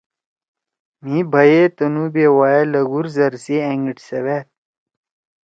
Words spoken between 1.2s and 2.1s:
بھئی ئے تُنُو